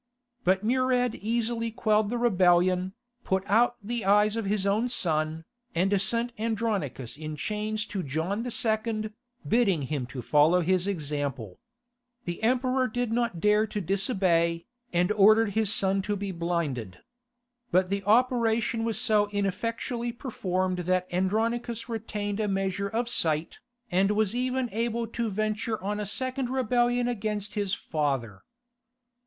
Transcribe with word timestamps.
But 0.43 0.63
Murad 0.63 1.13
easily 1.13 1.69
quelled 1.69 2.09
the 2.09 2.17
rebellion, 2.17 2.93
put 3.23 3.43
out 3.45 3.75
the 3.83 4.03
eyes 4.03 4.35
of 4.35 4.45
his 4.45 4.65
own 4.65 4.89
son, 4.89 5.45
and 5.75 6.01
sent 6.01 6.33
Andronicus 6.39 7.15
in 7.17 7.35
chains 7.35 7.85
to 7.85 8.01
John 8.01 8.43
II., 8.43 9.11
bidding 9.47 9.83
him 9.83 10.07
to 10.07 10.23
follow 10.23 10.61
his 10.61 10.87
example. 10.87 11.59
The 12.25 12.41
Emperor 12.41 12.87
did 12.87 13.11
not 13.11 13.39
dare 13.39 13.67
to 13.67 13.79
disobey, 13.79 14.65
and 14.91 15.11
ordered 15.11 15.51
his 15.51 15.71
son 15.71 16.01
to 16.01 16.15
be 16.15 16.31
blinded. 16.31 17.01
But 17.69 17.91
the 17.91 18.03
operation 18.05 18.83
was 18.83 18.99
so 18.99 19.29
ineffectually 19.29 20.11
performed 20.13 20.79
that 20.79 21.07
Andronicus 21.13 21.87
retained 21.87 22.39
a 22.39 22.47
measure 22.47 22.89
of 22.89 23.07
sight, 23.07 23.59
and 23.91 24.09
was 24.09 24.33
even 24.33 24.67
able 24.71 25.05
to 25.09 25.29
venture 25.29 25.79
on 25.83 25.99
a 25.99 26.07
second 26.07 26.49
rebellion 26.49 27.07
against 27.07 27.53
his 27.53 27.75
father. 27.75 28.41